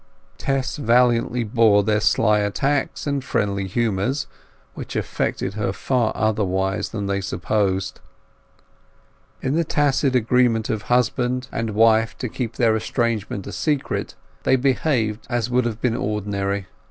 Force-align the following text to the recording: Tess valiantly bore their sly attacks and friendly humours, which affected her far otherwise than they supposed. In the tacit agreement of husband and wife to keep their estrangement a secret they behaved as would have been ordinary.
Tess 0.39 0.77
valiantly 0.77 1.43
bore 1.43 1.83
their 1.83 1.99
sly 2.01 2.39
attacks 2.39 3.05
and 3.05 3.23
friendly 3.23 3.67
humours, 3.67 4.25
which 4.73 4.95
affected 4.95 5.53
her 5.53 5.71
far 5.71 6.11
otherwise 6.15 6.89
than 6.89 7.05
they 7.05 7.21
supposed. 7.21 7.99
In 9.43 9.53
the 9.53 9.63
tacit 9.63 10.15
agreement 10.15 10.71
of 10.71 10.81
husband 10.89 11.49
and 11.51 11.75
wife 11.75 12.17
to 12.17 12.29
keep 12.29 12.55
their 12.55 12.75
estrangement 12.75 13.45
a 13.45 13.51
secret 13.51 14.15
they 14.41 14.55
behaved 14.55 15.27
as 15.29 15.51
would 15.51 15.65
have 15.65 15.79
been 15.79 15.95
ordinary. 15.95 16.65